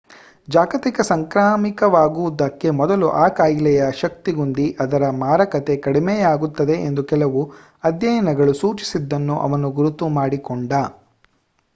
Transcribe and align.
ಜಾಗತಿಕ 0.47 1.01
ಸಾಂಕ್ರಾಮಿಕವಾಗುವುದಕ್ಕೆ 1.01 2.69
ಮೊದಲು 2.79 3.07
ಆ 3.15 3.25
ಕಾಯಿಲೆಯ 3.31 3.91
ಶಕ್ತಿಗುಂದಿ 3.99 4.65
ಅದರ 4.79 5.11
ಮಾರಕತೆ 5.19 5.75
ಕಡಿಮೆಯಾಗುತ್ತದೆ 5.77 6.77
ಎಂದು 6.87 7.03
ಕೆಲವು 7.03 7.43
ಅಧ್ಯಯನಗಳು 7.83 8.55
ಸೂಚಿಸಿದ್ದನ್ನು 8.55 9.37
ಅವನು 9.41 9.69
ಗುರುತು 9.71 10.07
ಮಾಡಿಕೊಂಡ 10.19 10.73